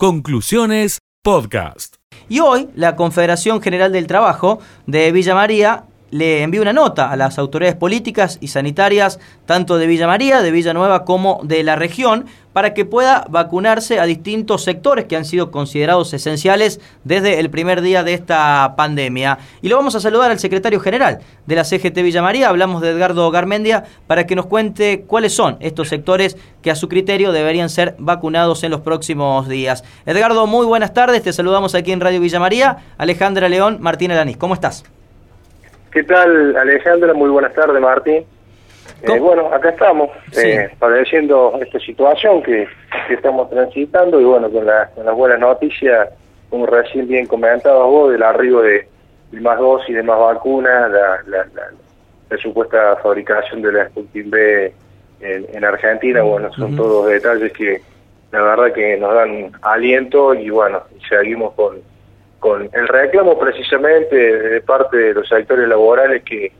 Conclusiones 0.00 1.00
Podcast. 1.24 1.96
Y 2.28 2.38
hoy 2.38 2.68
la 2.76 2.94
Confederación 2.94 3.60
General 3.60 3.90
del 3.90 4.06
Trabajo 4.06 4.60
de 4.86 5.10
Villa 5.10 5.34
María 5.34 5.86
le 6.10 6.42
envió 6.42 6.62
una 6.62 6.72
nota 6.72 7.10
a 7.10 7.16
las 7.16 7.38
autoridades 7.38 7.76
políticas 7.76 8.38
y 8.40 8.48
sanitarias, 8.48 9.18
tanto 9.46 9.78
de 9.78 9.86
Villa 9.86 10.06
María, 10.06 10.42
de 10.42 10.50
Villanueva, 10.50 11.04
como 11.04 11.40
de 11.42 11.62
la 11.62 11.76
región, 11.76 12.26
para 12.52 12.74
que 12.74 12.84
pueda 12.84 13.24
vacunarse 13.28 14.00
a 14.00 14.04
distintos 14.04 14.64
sectores 14.64 15.04
que 15.04 15.16
han 15.16 15.24
sido 15.24 15.50
considerados 15.50 16.12
esenciales 16.12 16.80
desde 17.04 17.38
el 17.38 17.50
primer 17.50 17.82
día 17.82 18.02
de 18.02 18.14
esta 18.14 18.74
pandemia. 18.76 19.38
Y 19.62 19.68
lo 19.68 19.76
vamos 19.76 19.94
a 19.94 20.00
saludar 20.00 20.30
al 20.30 20.40
secretario 20.40 20.80
general 20.80 21.20
de 21.46 21.54
la 21.54 21.64
CGT 21.64 22.02
Villa 22.02 22.22
María, 22.22 22.48
hablamos 22.48 22.82
de 22.82 22.90
Edgardo 22.90 23.30
Garmendia, 23.30 23.84
para 24.06 24.26
que 24.26 24.34
nos 24.34 24.46
cuente 24.46 25.04
cuáles 25.06 25.34
son 25.34 25.56
estos 25.60 25.88
sectores 25.88 26.36
que 26.62 26.70
a 26.70 26.74
su 26.74 26.88
criterio 26.88 27.30
deberían 27.30 27.70
ser 27.70 27.94
vacunados 27.98 28.64
en 28.64 28.70
los 28.72 28.80
próximos 28.80 29.48
días. 29.48 29.84
Edgardo, 30.04 30.46
muy 30.46 30.66
buenas 30.66 30.92
tardes, 30.92 31.22
te 31.22 31.32
saludamos 31.32 31.74
aquí 31.74 31.92
en 31.92 32.00
Radio 32.00 32.20
Villa 32.20 32.40
María. 32.40 32.78
Alejandra 32.96 33.48
León, 33.48 33.78
Martín 33.80 34.10
Alanís, 34.10 34.36
¿cómo 34.36 34.54
estás? 34.54 34.84
¿Qué 35.90 36.02
tal, 36.02 36.56
Alejandra? 36.56 37.14
Muy 37.14 37.30
buenas 37.30 37.54
tardes, 37.54 37.80
Martín. 37.80 38.24
Eh, 39.02 39.18
bueno, 39.18 39.46
acá 39.52 39.70
estamos, 39.70 40.10
eh, 40.36 40.70
padeciendo 40.78 41.58
esta 41.60 41.78
situación 41.80 42.42
que, 42.42 42.66
estamos 43.10 43.48
transitando 43.48 44.20
y 44.20 44.24
bueno, 44.24 44.50
con 44.50 44.66
la, 44.66 44.90
con 44.94 45.06
la 45.06 45.12
buena 45.12 45.36
noticia, 45.38 46.10
como 46.50 46.66
recién 46.66 47.06
bien 47.06 47.26
comentado 47.26 47.86
vos, 47.86 48.12
del 48.12 48.22
arribo 48.22 48.60
de, 48.60 48.86
más 49.32 49.58
dosis, 49.58 49.94
de 49.94 50.02
más 50.02 50.18
vacunas, 50.18 50.90
la, 50.90 51.22
la, 51.26 52.36
supuesta 52.38 52.96
fabricación 52.96 53.62
de 53.62 53.72
la 53.72 53.88
Sputnik 53.88 54.28
B 54.28 54.72
en, 55.20 55.64
Argentina, 55.64 56.22
bueno, 56.22 56.52
son 56.52 56.76
todos 56.76 57.06
detalles 57.06 57.52
que 57.52 57.80
la 58.30 58.42
verdad 58.42 58.72
que 58.72 58.96
nos 58.98 59.14
dan 59.14 59.52
aliento 59.62 60.34
y 60.34 60.50
bueno, 60.50 60.82
seguimos 61.08 61.54
con 61.54 61.78
con 62.38 62.68
el 62.72 62.88
reclamo 62.88 63.38
precisamente 63.38 64.16
de 64.16 64.60
parte 64.60 64.96
de 64.96 65.14
los 65.14 65.28
sectores 65.28 65.68
laborales 65.68 66.22
que 66.22 66.52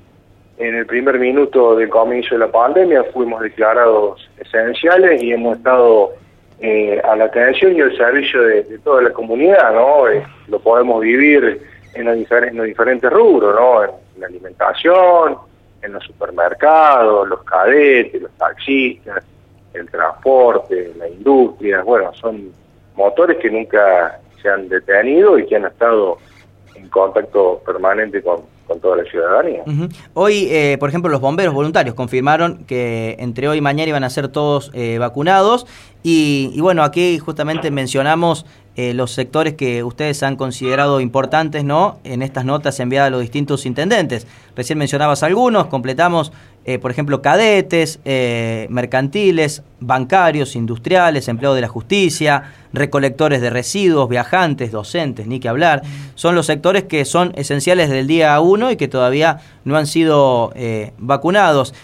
en 0.59 0.75
el 0.75 0.87
primer 0.87 1.19
minuto 1.19 1.77
del 1.77 1.89
comienzo 1.89 2.35
de 2.35 2.41
la 2.41 2.51
pandemia 2.51 3.05
fuimos 3.13 3.41
declarados 3.41 4.29
esenciales 4.39 5.23
y 5.23 5.33
hemos 5.33 5.57
estado 5.57 6.15
eh, 6.61 7.01
a 7.05 7.15
la 7.15 7.27
atención 7.27 7.77
y 7.77 7.81
al 7.81 7.97
servicio 7.97 8.43
de, 8.43 8.79
toda 8.83 9.03
la 9.03 9.13
comunidad, 9.13 9.73
¿no? 9.73 10.09
Eh, 10.09 10.27
lo 10.49 10.59
podemos 10.59 11.01
vivir 11.01 11.63
en 11.95 12.05
los, 12.05 12.17
diferentes, 12.17 12.51
en 12.51 12.59
los 12.59 12.67
diferentes 12.67 13.13
rubros, 13.13 13.55
¿no? 13.55 13.85
En 13.85 14.21
la 14.21 14.27
alimentación, 14.27 15.37
en 15.81 15.93
los 15.93 16.03
supermercados, 16.03 17.29
los 17.29 17.45
cadetes, 17.45 18.21
los 18.23 18.33
taxistas, 18.33 19.25
el 19.75 19.89
transporte, 19.89 20.93
la 20.97 21.09
industria, 21.09 21.83
bueno, 21.83 22.13
son 22.15 22.51
motores 22.97 23.37
que 23.39 23.49
nunca 23.49 24.19
se 24.43 24.49
han 24.49 24.69
detenido 24.69 25.39
y 25.39 25.47
que 25.47 25.57
han 25.57 25.65
estado 25.65 26.19
en 26.75 26.89
contacto 26.89 27.63
permanente 27.65 28.23
con, 28.23 28.43
toda 28.83 28.99
la 28.99 29.05
ciudadanía. 29.05 29.65
Hoy, 30.13 30.47
eh, 30.51 30.77
por 30.79 30.91
ejemplo, 30.91 31.11
los 31.11 31.23
bomberos 31.23 31.55
voluntarios 31.55 31.95
confirmaron 31.95 32.65
que 32.67 33.17
entre 33.19 33.49
hoy 33.49 33.59
y 33.59 33.61
mañana 33.63 33.89
iban 33.89 34.05
a 34.05 34.11
ser 34.11 34.29
todos 34.29 34.71
eh, 34.75 34.99
vacunados 34.99 35.67
y, 36.03 36.55
bueno, 36.61 36.83
aquí 36.85 37.19
justamente 37.19 37.71
mencionamos 37.71 38.45
eh, 38.81 38.95
los 38.95 39.11
sectores 39.11 39.55
que 39.55 39.83
ustedes 39.83 40.23
han 40.23 40.37
considerado 40.37 41.01
importantes 41.01 41.65
¿no? 41.65 41.99
en 42.05 42.23
estas 42.23 42.45
notas 42.45 42.79
enviadas 42.79 43.09
a 43.09 43.11
los 43.11 43.23
distintos 43.23 43.67
intendentes. 43.67 44.25
Recién 44.55 44.79
mencionabas 44.79 45.25
algunos, 45.25 45.67
completamos, 45.67 46.31
eh, 46.65 46.79
por 46.79 46.93
ejemplo, 46.93 47.21
cadetes, 47.21 47.99
eh, 48.05 48.69
mercantiles, 48.71 49.65
bancarios, 49.81 50.55
industriales, 50.55 51.27
empleados 51.27 51.57
de 51.57 51.63
la 51.63 51.67
justicia, 51.67 52.53
recolectores 52.73 53.41
de 53.41 53.51
residuos, 53.51 54.09
viajantes, 54.09 54.71
docentes, 54.71 55.27
ni 55.27 55.41
que 55.41 55.49
hablar. 55.49 55.83
Son 56.15 56.37
los 56.37 56.47
sectores 56.47 56.85
que 56.85 57.05
son 57.05 57.33
esenciales 57.35 57.91
del 57.91 58.07
día 58.07 58.39
uno 58.39 58.71
y 58.71 58.77
que 58.77 58.87
todavía 58.87 59.41
no 59.65 59.77
han 59.77 59.89
sido 59.89 60.53
vacunados. 60.99 61.75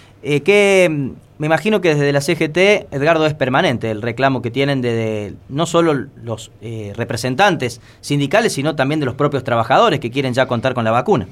¿Qué, 0.45 1.15
me 1.37 1.47
imagino 1.47 1.81
que 1.81 1.95
desde 1.95 2.13
la 2.13 2.21
CGT, 2.21 2.95
Edgardo, 2.95 3.27
es 3.27 3.35
permanente 3.35 3.91
el 3.91 4.03
reclamo 4.03 4.41
que 4.41 4.53
tienen 4.53 4.81
de, 4.81 5.35
no 5.49 5.67
solo 5.67 6.07
los 6.23 6.53
eh, 6.63 6.93
representantes 6.97 7.81
sindicales, 8.01 8.53
sino 8.53 8.77
también 8.77 9.01
de 9.01 9.07
los 9.07 9.17
propios 9.17 9.43
trabajadores 9.43 9.99
que 9.99 10.13
quieren 10.13 10.33
ya 10.33 10.47
contar 10.47 10.75
con 10.75 10.85
la 10.85 10.93
vacuna. 10.93 11.27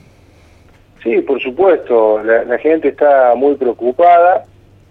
Sí, 1.05 1.21
por 1.21 1.41
supuesto, 1.41 2.21
la, 2.23 2.59
gente 2.59 2.89
está 2.89 3.35
muy 3.37 3.55
preocupada, 3.55 4.45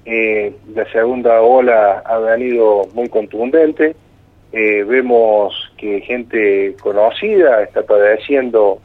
eh, 0.05 0.53
la 0.73 0.89
segunda 0.91 1.41
ola 1.41 2.01
ha 2.05 2.17
venido 2.19 2.87
muy 2.93 3.09
contundente, 3.09 3.95
eh, 4.53 4.83
vemos 4.83 5.53
que 5.77 6.01
gente 6.01 6.75
conocida 6.81 7.63
está 7.63 7.83
padeciendo 7.83 8.79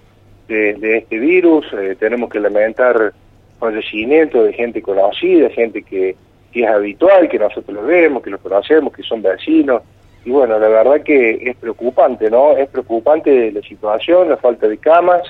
de 0.49 0.99
este 0.99 1.19
virus, 1.19 1.67
tenemos 1.99 2.31
que 2.31 2.39
lamentar 2.39 3.13
fallecimiento 3.59 4.43
de 4.43 4.53
gente 4.53 4.83
conocida, 4.83 5.51
gente 5.51 5.83
que, 5.83 6.17
es 6.53 6.67
habitual, 6.67 7.29
que 7.29 7.39
nosotros 7.39 7.77
lo 7.77 7.83
vemos, 7.83 8.23
que 8.23 8.31
los 8.31 8.41
conocemos, 8.41 8.93
que 8.93 9.03
son 9.03 9.21
vecinos. 9.21 9.83
Y 10.25 10.31
bueno, 10.31 10.59
la 10.59 10.69
verdad 10.69 11.03
que 11.03 11.39
es 11.43 11.57
preocupante, 11.57 12.31
¿no? 12.31 12.57
Es 12.57 12.69
preocupante 12.71 13.53
la 13.53 13.61
situación, 13.61 14.31
la 14.31 14.39
falta 14.39 14.67
de 14.67 14.79
camas, 14.79 15.23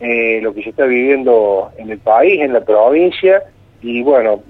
eh, 0.00 0.40
lo 0.42 0.52
que 0.52 0.64
se 0.64 0.70
está 0.70 0.84
viviendo 0.84 1.70
en 1.78 1.90
el 1.90 1.98
país, 1.98 2.40
en 2.40 2.52
la 2.52 2.62
provincia. 2.62 3.44
Y 3.80 4.02
bueno, 4.02 4.42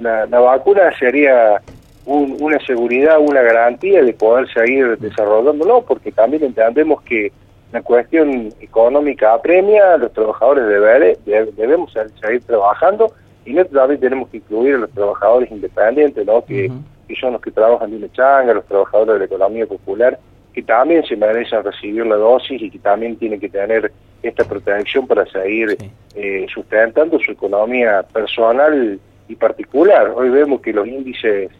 la, 0.00 0.26
vacuna 0.26 0.96
sería 0.98 1.62
una 2.04 2.58
seguridad, 2.66 3.18
una 3.18 3.40
garantía 3.40 4.02
de 4.02 4.12
poder 4.12 4.52
seguir 4.52 4.98
desarrollándolo, 4.98 5.82
porque 5.82 6.12
también 6.12 6.44
entendemos 6.44 7.00
que 7.02 7.32
la 7.72 7.82
cuestión 7.82 8.52
económica 8.60 9.32
apremia, 9.32 9.96
los 9.96 10.12
trabajadores 10.12 10.66
debemos 11.56 11.92
seguir 12.20 12.44
trabajando 12.44 13.12
y 13.44 13.54
nosotros 13.54 13.80
también 13.80 14.00
tenemos 14.00 14.28
que 14.28 14.36
incluir 14.36 14.74
a 14.74 14.78
los 14.78 14.90
trabajadores 14.90 15.50
independientes, 15.50 16.26
¿no? 16.26 16.44
que, 16.44 16.70
son 17.20 17.34
los 17.34 17.42
que 17.42 17.50
trabajan 17.50 17.90
de 17.90 17.96
una 17.98 18.12
changa, 18.12 18.54
los 18.54 18.64
trabajadores 18.64 19.14
de 19.14 19.18
la 19.18 19.24
economía 19.26 19.66
popular, 19.66 20.18
que 20.54 20.62
también 20.62 21.04
se 21.04 21.16
merecen 21.16 21.62
recibir 21.62 22.06
la 22.06 22.16
dosis 22.16 22.60
y 22.62 22.70
que 22.70 22.78
también 22.78 23.16
tienen 23.16 23.38
que 23.38 23.50
tener 23.50 23.92
esta 24.22 24.44
protección 24.44 25.06
para 25.06 25.26
seguir 25.26 25.76
eh, 26.14 26.46
sustentando 26.52 27.18
su 27.18 27.32
economía 27.32 28.02
personal 28.02 28.98
y 29.28 29.36
particular. 29.36 30.12
Hoy 30.14 30.30
vemos 30.30 30.60
que 30.62 30.72
los 30.72 30.86
índices 30.86 31.50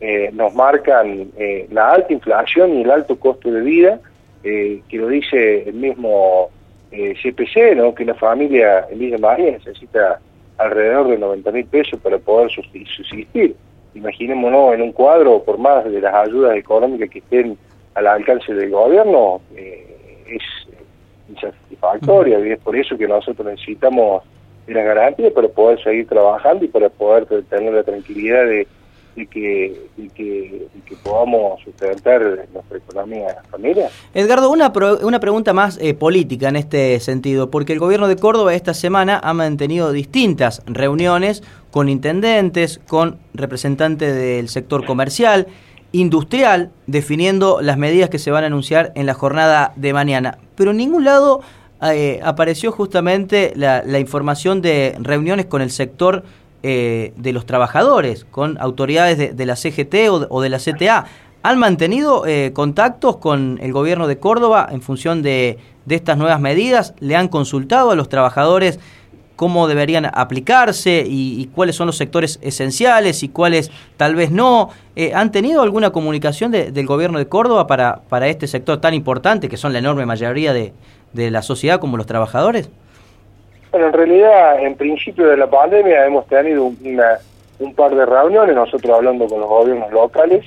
eh, 0.00 0.30
nos 0.32 0.54
marcan 0.54 1.30
eh, 1.36 1.66
la 1.70 1.90
alta 1.90 2.12
inflación 2.12 2.74
y 2.74 2.82
el 2.82 2.90
alto 2.90 3.18
costo 3.18 3.50
de 3.50 3.60
vida, 3.60 4.00
eh, 4.42 4.82
que 4.88 4.96
lo 4.96 5.08
dice 5.08 5.68
el 5.68 5.74
mismo 5.74 6.50
eh, 6.90 7.14
CPC, 7.22 7.76
¿no? 7.76 7.94
que 7.94 8.04
una 8.04 8.14
familia 8.14 8.86
en 8.90 8.98
Villa 8.98 9.18
María 9.18 9.52
necesita 9.52 10.20
alrededor 10.58 11.08
de 11.08 11.18
90 11.18 11.50
mil 11.52 11.66
pesos 11.66 12.00
para 12.00 12.18
poder 12.18 12.50
subsistir. 12.50 13.54
Imaginémonos 13.94 14.74
en 14.74 14.82
un 14.82 14.92
cuadro, 14.92 15.42
por 15.42 15.58
más 15.58 15.84
de 15.84 16.00
las 16.00 16.14
ayudas 16.14 16.56
económicas 16.56 17.10
que 17.10 17.18
estén 17.20 17.58
al 17.94 18.06
alcance 18.06 18.54
del 18.54 18.70
gobierno, 18.70 19.40
eh, 19.56 20.24
es 20.28 20.42
insatisfactoria 21.28 22.38
y 22.40 22.52
es 22.52 22.58
por 22.58 22.76
eso 22.76 22.96
que 22.96 23.08
nosotros 23.08 23.46
necesitamos 23.46 24.22
las 24.66 24.84
garantías 24.84 25.32
para 25.32 25.48
poder 25.48 25.82
seguir 25.82 26.06
trabajando 26.06 26.64
y 26.64 26.68
para 26.68 26.88
poder 26.88 27.26
tener 27.44 27.72
la 27.72 27.82
tranquilidad 27.82 28.44
de 28.44 28.66
y 29.20 29.26
que, 29.26 29.86
que, 30.14 30.68
podamos 31.02 31.60
sustentar 31.62 32.48
nuestra 32.52 32.78
economía 32.78 33.36
familiar. 33.50 33.90
Edgardo, 34.14 34.50
una, 34.50 34.72
una 35.02 35.20
pregunta 35.20 35.52
más 35.52 35.78
eh, 35.80 35.94
política 35.94 36.48
en 36.48 36.56
este 36.56 36.98
sentido, 37.00 37.50
porque 37.50 37.72
el 37.72 37.78
gobierno 37.78 38.08
de 38.08 38.16
Córdoba 38.16 38.54
esta 38.54 38.74
semana 38.74 39.20
ha 39.22 39.34
mantenido 39.34 39.92
distintas 39.92 40.62
reuniones 40.66 41.42
con 41.70 41.88
intendentes, 41.88 42.80
con 42.86 43.18
representantes 43.34 44.14
del 44.14 44.48
sector 44.48 44.84
comercial, 44.84 45.46
industrial, 45.92 46.70
definiendo 46.86 47.60
las 47.60 47.76
medidas 47.76 48.10
que 48.10 48.18
se 48.18 48.30
van 48.30 48.44
a 48.44 48.48
anunciar 48.48 48.92
en 48.94 49.06
la 49.06 49.14
jornada 49.14 49.72
de 49.76 49.92
mañana. 49.92 50.38
Pero 50.56 50.70
en 50.70 50.78
ningún 50.78 51.04
lado 51.04 51.40
eh, 51.82 52.20
apareció 52.22 52.72
justamente 52.72 53.52
la, 53.56 53.82
la 53.84 53.98
información 53.98 54.62
de 54.62 54.96
reuniones 55.00 55.46
con 55.46 55.62
el 55.62 55.70
sector 55.70 56.24
eh, 56.62 57.14
de 57.16 57.32
los 57.32 57.46
trabajadores, 57.46 58.26
con 58.30 58.58
autoridades 58.60 59.34
de, 59.34 59.46
la 59.46 59.56
CGT 59.56 59.94
o 60.28 60.40
de, 60.42 60.48
la 60.50 60.58
CTA. 60.58 61.06
¿Han 61.42 61.58
mantenido 61.58 62.26
eh, 62.26 62.52
contactos 62.52 63.16
con 63.16 63.58
el 63.62 63.72
gobierno 63.72 64.06
de 64.06 64.18
Córdoba 64.18 64.68
en 64.70 64.82
función 64.82 65.22
de, 65.22 65.58
estas 65.88 66.18
nuevas 66.18 66.38
medidas? 66.38 66.94
¿Le 67.00 67.16
han 67.16 67.28
consultado 67.28 67.92
a 67.92 67.94
los 67.94 68.10
trabajadores 68.10 68.78
cómo 69.36 69.68
deberían 69.68 70.04
aplicarse 70.04 71.02
y, 71.08 71.48
cuáles 71.54 71.76
son 71.76 71.86
los 71.86 71.96
sectores 71.96 72.38
esenciales 72.42 73.22
y 73.22 73.30
cuáles 73.30 73.70
tal 73.96 74.14
vez 74.14 74.30
no? 74.30 74.68
Eh, 74.96 75.12
¿Han 75.14 75.32
tenido 75.32 75.62
alguna 75.62 75.90
comunicación 75.90 76.50
del 76.52 76.86
gobierno 76.86 77.18
de 77.18 77.26
Córdoba 77.26 77.66
para, 77.66 78.02
para 78.10 78.28
este 78.28 78.46
sector 78.46 78.82
tan 78.82 78.92
importante 78.92 79.48
que 79.48 79.56
son 79.56 79.72
la 79.72 79.78
enorme 79.78 80.04
mayoría 80.04 80.52
de, 80.52 80.74
de 81.14 81.30
la 81.30 81.40
sociedad 81.40 81.80
como 81.80 81.96
los 81.96 82.06
trabajadores? 82.06 82.68
Bueno, 83.70 83.86
en 83.86 83.92
realidad, 83.92 84.62
en 84.62 84.74
principio 84.74 85.26
de 85.28 85.36
la 85.36 85.48
pandemia 85.48 86.06
hemos 86.06 86.26
tenido 86.26 86.72
una, 86.84 87.18
un 87.60 87.74
par 87.74 87.94
de 87.94 88.04
reuniones, 88.04 88.54
nosotros 88.54 88.96
hablando 88.96 89.26
con 89.26 89.40
los 89.40 89.48
gobiernos 89.48 89.90
locales, 89.92 90.44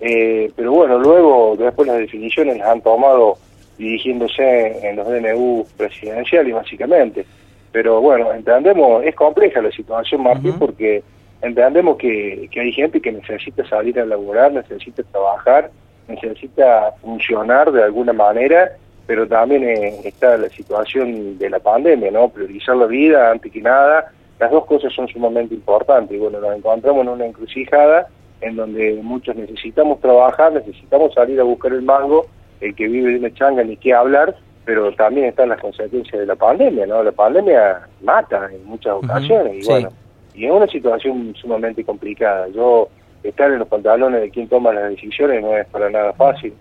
Eh, 0.00 0.50
pero 0.56 0.72
bueno, 0.72 0.98
luego, 0.98 1.56
después 1.56 1.88
las 1.88 1.98
definiciones 1.98 2.58
las 2.58 2.68
han 2.68 2.82
tomado 2.82 3.38
dirigiéndose 3.78 4.86
en 4.86 4.96
los 4.96 5.06
DNU 5.08 5.66
presidenciales, 5.78 6.52
básicamente. 6.52 7.24
Pero 7.72 8.00
bueno, 8.00 8.32
entendemos, 8.32 9.02
es 9.04 9.14
compleja 9.14 9.62
la 9.62 9.70
situación, 9.70 10.22
Martín, 10.22 10.54
porque 10.58 11.02
entendemos 11.40 11.96
que, 11.96 12.48
que 12.50 12.60
hay 12.60 12.72
gente 12.72 13.00
que 13.00 13.12
necesita 13.12 13.66
salir 13.66 13.98
a 13.98 14.04
laborar, 14.04 14.52
necesita 14.52 15.02
trabajar, 15.04 15.70
necesita 16.06 16.92
funcionar 17.00 17.72
de 17.72 17.82
alguna 17.82 18.12
manera, 18.12 18.72
pero 19.06 19.26
también 19.26 19.64
eh, 19.64 20.00
está 20.04 20.36
la 20.36 20.48
situación 20.48 21.38
de 21.38 21.50
la 21.50 21.58
pandemia, 21.58 22.10
¿no? 22.10 22.28
Priorizar 22.28 22.76
la 22.76 22.86
vida 22.86 23.30
antes 23.30 23.52
que 23.52 23.60
nada, 23.60 24.12
las 24.38 24.50
dos 24.50 24.64
cosas 24.66 24.92
son 24.92 25.08
sumamente 25.08 25.54
importantes. 25.54 26.18
Bueno, 26.18 26.40
nos 26.40 26.56
encontramos 26.56 27.02
en 27.02 27.08
una 27.08 27.26
encrucijada 27.26 28.08
en 28.40 28.56
donde 28.56 29.00
muchos 29.02 29.36
necesitamos 29.36 30.00
trabajar, 30.00 30.52
necesitamos 30.52 31.14
salir 31.14 31.40
a 31.40 31.44
buscar 31.44 31.72
el 31.72 31.82
mango, 31.82 32.26
el 32.60 32.74
que 32.74 32.88
vive 32.88 33.12
de 33.12 33.18
una 33.18 33.34
changa 33.34 33.62
ni 33.62 33.76
qué 33.76 33.94
hablar, 33.94 34.36
pero 34.64 34.92
también 34.94 35.26
están 35.26 35.50
las 35.50 35.60
consecuencias 35.60 36.20
de 36.20 36.26
la 36.26 36.36
pandemia, 36.36 36.86
¿no? 36.86 37.02
La 37.02 37.12
pandemia 37.12 37.86
mata 38.02 38.48
en 38.52 38.64
muchas 38.64 38.94
ocasiones 38.94 39.64
y 39.64 39.68
bueno, 39.68 39.90
y 40.34 40.46
es 40.46 40.50
una 40.50 40.66
situación 40.66 41.34
sumamente 41.36 41.84
complicada. 41.84 42.48
Yo 42.48 42.88
estar 43.22 43.50
en 43.50 43.58
los 43.58 43.68
pantalones 43.68 44.20
de 44.20 44.30
quien 44.30 44.48
toma 44.48 44.72
las 44.72 44.90
decisiones 44.90 45.42
no 45.42 45.56
es 45.56 45.66
para 45.68 45.90
nada 45.90 46.12
fácil, 46.14 46.54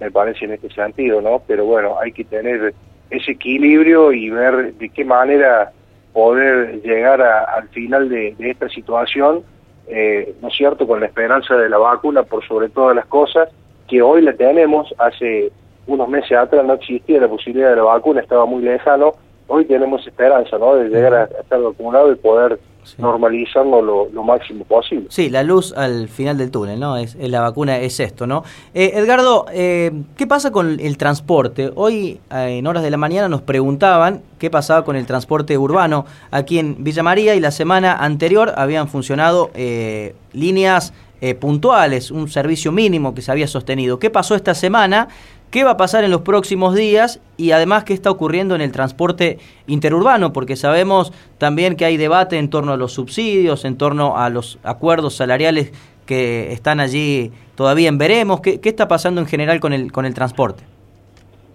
me 0.00 0.10
parece 0.10 0.44
en 0.44 0.52
este 0.52 0.70
sentido, 0.70 1.20
¿no? 1.20 1.42
Pero 1.46 1.64
bueno, 1.64 1.98
hay 2.00 2.12
que 2.12 2.24
tener 2.24 2.74
ese 3.10 3.32
equilibrio 3.32 4.12
y 4.12 4.30
ver 4.30 4.74
de 4.74 4.88
qué 4.88 5.04
manera 5.04 5.72
poder 6.12 6.80
llegar 6.82 7.20
al 7.20 7.68
final 7.70 8.08
de, 8.08 8.34
esta 8.38 8.68
situación, 8.68 9.42
eh, 9.88 10.34
¿no 10.40 10.48
es 10.48 10.54
cierto?, 10.54 10.86
con 10.86 11.00
la 11.00 11.06
esperanza 11.06 11.56
de 11.56 11.68
la 11.68 11.78
vacuna 11.78 12.22
por 12.22 12.46
sobre 12.46 12.68
todas 12.68 12.94
las 12.94 13.06
cosas, 13.06 13.48
que 13.88 14.00
hoy 14.00 14.22
la 14.22 14.32
tenemos, 14.32 14.94
hace 14.98 15.50
unos 15.86 16.08
meses 16.08 16.32
atrás 16.32 16.64
no 16.64 16.74
existía 16.74 17.20
la 17.20 17.28
posibilidad 17.28 17.70
de 17.70 17.76
la 17.76 17.82
vacuna, 17.82 18.20
estaba 18.20 18.46
muy 18.46 18.62
lejano, 18.62 19.12
hoy 19.48 19.64
tenemos 19.64 20.06
esperanza, 20.06 20.56
¿no?, 20.56 20.76
de 20.76 20.88
llegar 20.88 21.14
a, 21.14 21.24
estar 21.24 21.60
vacunado 21.60 22.12
y 22.12 22.16
poder 22.16 22.58
normalizarlo 22.98 23.82
lo, 23.82 24.22
máximo 24.24 24.64
posible. 24.64 25.06
Sí, 25.10 25.30
la 25.30 25.42
luz 25.42 25.72
al 25.76 26.08
final 26.08 26.38
del 26.38 26.50
túnel, 26.50 26.80
¿no? 26.80 26.96
Es, 26.96 27.14
la 27.16 27.40
vacuna 27.40 27.78
es 27.78 28.00
esto, 28.00 28.26
¿no? 28.26 28.44
Eh, 28.72 28.92
Edgardo, 28.94 29.46
eh, 29.52 29.92
¿qué 30.16 30.26
pasa 30.26 30.50
con 30.50 30.80
el 30.80 30.96
transporte? 30.96 31.70
Hoy, 31.74 32.20
eh, 32.30 32.58
en 32.58 32.66
horas 32.66 32.82
de 32.82 32.90
la 32.90 32.96
mañana, 32.96 33.28
nos 33.28 33.42
preguntaban 33.42 34.22
qué 34.38 34.50
pasaba 34.50 34.84
con 34.84 34.96
el 34.96 35.06
transporte 35.06 35.56
urbano 35.58 36.06
aquí 36.30 36.58
en 36.58 36.82
Villa 36.82 37.02
María 37.02 37.34
y 37.34 37.40
la 37.40 37.50
semana 37.50 37.96
anterior 37.96 38.52
habían 38.56 38.88
funcionado 38.88 39.50
eh, 39.54 40.14
líneas 40.32 40.92
puntuales, 41.40 42.10
un 42.10 42.28
servicio 42.28 42.70
mínimo 42.70 43.14
que 43.14 43.22
se 43.22 43.32
había 43.32 43.46
sostenido. 43.46 43.98
¿Qué 43.98 44.10
pasó 44.10 44.34
esta 44.34 44.52
semana? 44.52 45.08
Qué 45.54 45.62
va 45.62 45.70
a 45.70 45.76
pasar 45.76 46.02
en 46.02 46.10
los 46.10 46.22
próximos 46.22 46.74
días 46.74 47.20
y 47.36 47.52
además 47.52 47.84
qué 47.84 47.92
está 47.92 48.10
ocurriendo 48.10 48.56
en 48.56 48.60
el 48.60 48.72
transporte 48.72 49.38
interurbano, 49.68 50.32
porque 50.32 50.56
sabemos 50.56 51.12
también 51.38 51.76
que 51.76 51.84
hay 51.84 51.96
debate 51.96 52.38
en 52.38 52.50
torno 52.50 52.72
a 52.72 52.76
los 52.76 52.92
subsidios, 52.92 53.64
en 53.64 53.78
torno 53.78 54.18
a 54.18 54.30
los 54.30 54.58
acuerdos 54.64 55.14
salariales 55.14 55.70
que 56.06 56.50
están 56.50 56.80
allí 56.80 57.30
todavía 57.54 57.88
en 57.88 57.98
veremos. 57.98 58.40
¿Qué, 58.40 58.58
está 58.64 58.88
pasando 58.88 59.20
en 59.20 59.28
general 59.28 59.60
con 59.60 59.72
el, 59.72 59.92
con 59.92 60.06
el 60.06 60.12
transporte? 60.12 60.64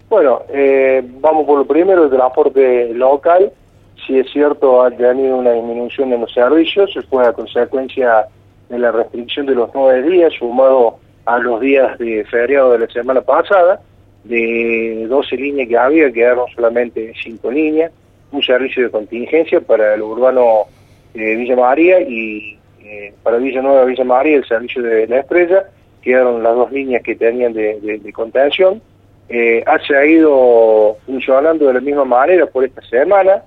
Bueno, 0.08 0.44
eh, 0.48 1.06
vamos 1.20 1.44
por 1.44 1.58
lo 1.58 1.66
primero, 1.66 2.04
el 2.04 2.10
transporte 2.10 2.94
local. 2.94 3.52
Si 4.06 4.18
es 4.18 4.30
cierto, 4.32 4.82
ha 4.82 4.90
tenido 4.90 5.36
una 5.36 5.52
disminución 5.52 6.10
en 6.14 6.22
los 6.22 6.32
servicios, 6.32 6.98
fue 7.10 7.26
a 7.26 7.34
consecuencia 7.34 8.28
de 8.70 8.78
la 8.78 8.92
restricción 8.92 9.44
de 9.44 9.56
los 9.56 9.68
nueve 9.74 10.08
días, 10.08 10.32
sumado 10.38 10.96
a 11.26 11.36
los 11.36 11.60
días 11.60 11.98
de 11.98 12.24
feriado 12.24 12.72
de 12.72 12.78
la 12.78 12.86
semana 12.86 13.20
pasada 13.20 13.82
de 14.24 15.06
12 15.08 15.36
líneas 15.36 15.68
que 15.68 15.76
había, 15.76 16.12
quedaron 16.12 16.46
solamente 16.54 17.12
5 17.22 17.50
líneas, 17.50 17.92
un 18.32 18.42
servicio 18.42 18.84
de 18.84 18.90
contingencia 18.90 19.60
para 19.60 19.94
el 19.94 20.02
urbano 20.02 20.64
de 21.14 21.36
Villa 21.36 21.56
María 21.56 22.00
y 22.00 22.58
eh, 22.84 23.12
para 23.22 23.38
Villa 23.38 23.62
Nueva 23.62 23.84
Villa 23.84 24.04
María 24.04 24.36
el 24.36 24.44
servicio 24.44 24.82
de 24.82 25.06
la 25.06 25.20
Estrella, 25.20 25.64
quedaron 26.02 26.42
las 26.42 26.54
dos 26.54 26.72
líneas 26.72 27.02
que 27.02 27.14
tenían 27.16 27.52
de, 27.52 28.12
contención. 28.14 28.80
Eh, 29.28 29.62
ha 29.66 29.78
seguido 29.80 30.96
funcionando 31.06 31.66
de 31.66 31.74
la 31.74 31.80
misma 31.80 32.04
manera 32.04 32.46
por 32.46 32.64
esta 32.64 32.82
semana. 32.82 33.42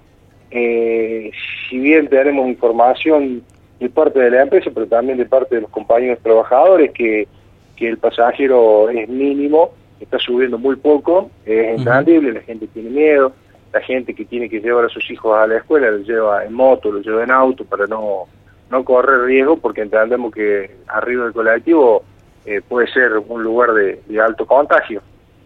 Eh, 0.49 1.31
si 1.69 1.79
bien 1.79 2.07
tenemos 2.07 2.47
información 2.47 3.43
de 3.79 3.89
parte 3.89 4.19
de 4.19 4.31
la 4.31 4.43
empresa, 4.43 4.71
pero 4.73 4.87
también 4.87 5.17
de 5.17 5.25
parte 5.25 5.55
de 5.55 5.61
los 5.61 5.69
compañeros 5.71 6.19
trabajadores, 6.21 6.91
que, 6.91 7.27
que 7.75 7.89
el 7.89 7.97
pasajero 7.97 8.89
es 8.89 9.09
mínimo, 9.09 9.71
está 10.03 10.19
subiendo 10.19 10.57
muy 10.57 10.75
poco, 10.75 11.29
es 11.45 11.79
entendible, 11.79 12.33
la 12.33 12.41
gente 12.41 12.67
tiene 12.67 12.89
miedo, 12.89 13.33
la 13.73 13.81
gente 13.81 14.13
que 14.13 14.25
tiene 14.25 14.49
que 14.49 14.59
llevar 14.59 14.85
a 14.85 14.89
sus 14.89 15.09
hijos 15.09 15.35
a 15.35 15.47
la 15.47 15.57
escuela 15.57 15.89
lo 15.89 15.97
lleva 15.97 16.45
en 16.45 16.53
moto, 16.53 16.91
lo 16.91 16.99
lleva 16.99 17.23
en 17.23 17.31
auto 17.31 17.65
para 17.65 17.87
no, 17.87 18.27
no 18.69 18.85
correr 18.85 19.21
riesgo, 19.21 19.57
porque 19.57 19.81
entendemos 19.81 20.31
que 20.33 20.77
arriba 20.87 21.23
del 21.25 21.33
colectivo 21.33 22.03
eh, 22.45 22.61
puede 22.61 22.87
ser 22.87 23.17
un 23.17 23.41
lugar 23.41 23.73
de, 23.73 24.21
alto 24.21 24.45
contagio. 24.45 25.01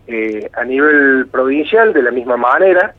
Eh, 0.08 0.50
a 0.54 0.64
nivel 0.66 1.28
provincial, 1.28 1.94
de 1.94 2.04
la 2.04 2.12
misma 2.12 2.36
manera, 2.36 2.94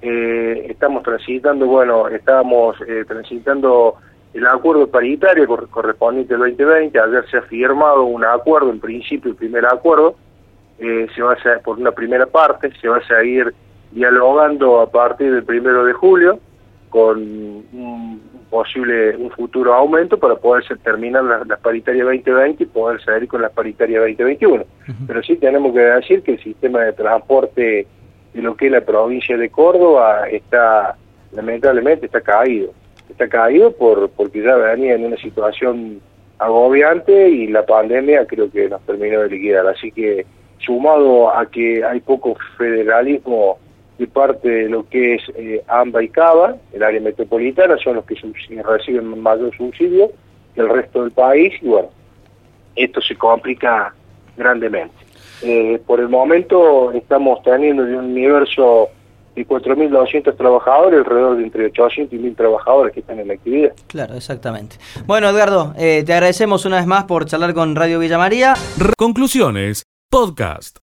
eh, 0.00 0.66
estamos 0.68 1.02
transitando, 1.02 1.66
bueno, 1.66 2.08
estábamos 2.08 2.76
transitando 3.06 3.96
el 4.32 4.46
acuerdo 4.46 4.86
paritario 4.86 5.46
correspondiente 5.46 6.34
al 6.34 6.40
2020, 6.40 6.98
ayer 6.98 7.24
se 7.30 7.36
ha 7.36 7.42
firmado 7.42 8.04
un 8.04 8.24
acuerdo, 8.24 8.70
en 8.70 8.80
principio 8.80 9.30
el 9.30 9.36
primer 9.36 9.66
acuerdo, 9.66 10.16
eh, 10.82 11.06
se 11.14 11.22
va 11.22 11.30
a 11.30 11.34
hacer, 11.34 11.60
por 11.60 11.78
una 11.78 11.92
primera 11.92 12.26
parte, 12.26 12.72
se 12.80 12.88
va 12.88 12.98
a 12.98 13.06
seguir 13.06 13.54
dialogando 13.92 14.80
a 14.80 14.90
partir 14.90 15.32
del 15.32 15.44
primero 15.44 15.84
de 15.84 15.92
julio 15.92 16.40
con 16.90 17.18
un 17.20 18.20
posible, 18.50 19.16
un 19.16 19.30
futuro 19.30 19.72
aumento 19.72 20.18
para 20.18 20.34
poder 20.34 20.64
terminar 20.82 21.24
las, 21.24 21.58
paritarias 21.60 22.04
2020 22.04 22.64
y 22.64 22.66
poder 22.66 23.02
seguir 23.02 23.28
con 23.28 23.40
las 23.40 23.52
paritarias 23.52 24.02
2021. 24.02 24.64
Pero 25.06 25.22
sí 25.22 25.36
tenemos 25.36 25.72
que 25.72 25.80
decir 25.80 26.22
que 26.22 26.32
el 26.32 26.42
sistema 26.42 26.80
de 26.80 26.92
transporte 26.92 27.86
de 28.34 28.42
lo 28.42 28.54
que 28.56 28.66
es 28.66 28.72
la 28.72 28.82
provincia 28.82 29.36
de 29.38 29.48
Córdoba 29.48 30.28
está, 30.28 30.96
lamentablemente, 31.32 32.06
está 32.06 32.20
caído. 32.20 32.72
Está 33.08 33.28
caído 33.28 33.72
por 33.72 34.10
porque 34.10 34.42
ya 34.42 34.56
venía 34.56 34.96
en 34.96 35.06
una 35.06 35.16
situación 35.16 36.00
agobiante 36.38 37.30
y 37.30 37.46
la 37.46 37.64
pandemia 37.64 38.26
creo 38.26 38.50
que 38.50 38.68
nos 38.68 38.82
terminó 38.82 39.20
de 39.20 39.30
liquidar. 39.30 39.66
Así 39.66 39.92
que 39.92 40.26
sumado 40.64 41.34
a 41.34 41.46
que 41.46 41.84
hay 41.84 42.00
poco 42.00 42.36
federalismo 42.56 43.58
de 43.98 44.06
parte 44.06 44.48
de 44.48 44.68
lo 44.68 44.88
que 44.88 45.14
es 45.14 45.22
eh, 45.36 45.62
AMBA 45.68 46.02
y 46.02 46.08
CABA, 46.08 46.56
el 46.72 46.82
área 46.82 47.00
metropolitana, 47.00 47.76
son 47.78 47.96
los 47.96 48.04
que 48.04 48.16
reciben 48.62 49.20
mayor 49.20 49.54
subsidio 49.56 50.10
que 50.54 50.60
el 50.60 50.68
resto 50.68 51.02
del 51.02 51.12
país, 51.12 51.54
y 51.62 51.66
bueno, 51.66 51.88
esto 52.76 53.00
se 53.00 53.16
complica 53.16 53.94
grandemente. 54.36 54.94
Eh, 55.42 55.80
por 55.86 56.00
el 56.00 56.08
momento 56.08 56.92
estamos 56.92 57.42
teniendo 57.42 57.84
de 57.84 57.96
un 57.96 58.06
universo 58.06 58.88
de 59.34 59.46
4.200 59.46 60.36
trabajadores, 60.36 60.98
alrededor 60.98 61.36
de 61.36 61.44
entre 61.44 61.66
800 61.66 62.12
y 62.12 62.22
1.000 62.22 62.36
trabajadores 62.36 62.92
que 62.92 63.00
están 63.00 63.18
en 63.18 63.28
la 63.28 63.34
actividad. 63.34 63.72
Claro, 63.86 64.14
exactamente. 64.14 64.76
Bueno, 65.06 65.30
Edgardo, 65.30 65.74
eh, 65.78 66.02
te 66.04 66.12
agradecemos 66.12 66.64
una 66.64 66.76
vez 66.76 66.86
más 66.86 67.04
por 67.04 67.24
charlar 67.24 67.54
con 67.54 67.74
Radio 67.74 67.98
Villa 67.98 68.18
María. 68.18 68.54
Conclusiones 68.96 69.84
Podcast. 70.12 70.82